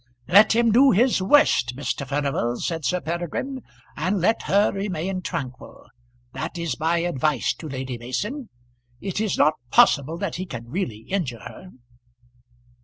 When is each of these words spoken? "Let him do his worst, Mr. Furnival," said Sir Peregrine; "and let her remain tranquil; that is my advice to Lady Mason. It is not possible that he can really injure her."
"Let 0.27 0.55
him 0.55 0.71
do 0.71 0.89
his 0.89 1.21
worst, 1.21 1.75
Mr. 1.75 2.07
Furnival," 2.07 2.55
said 2.59 2.83
Sir 2.85 3.01
Peregrine; 3.01 3.61
"and 3.95 4.19
let 4.19 4.41
her 4.47 4.71
remain 4.71 5.21
tranquil; 5.21 5.85
that 6.33 6.57
is 6.57 6.79
my 6.79 6.97
advice 6.97 7.53
to 7.59 7.69
Lady 7.69 7.99
Mason. 7.99 8.49
It 8.99 9.21
is 9.21 9.37
not 9.37 9.53
possible 9.69 10.17
that 10.17 10.37
he 10.37 10.47
can 10.47 10.67
really 10.67 11.01
injure 11.01 11.41
her." 11.41 11.69